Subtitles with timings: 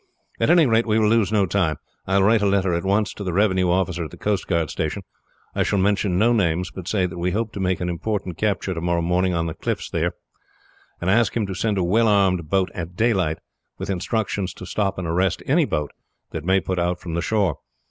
[0.39, 1.75] At any rate we will lose no time.
[2.07, 4.71] I will write a letter at once to the revenue officer at the coast guard
[4.71, 5.03] station.
[5.53, 8.73] I shall mention no names, but say that we hope to make an important capture
[8.73, 10.15] to morrow morning on the cliffs here,
[10.99, 13.37] and asking him to send a well armed boat at daylight,
[13.77, 15.91] with instructions to stop and arrest any boat
[16.31, 17.59] that may put out from the shore.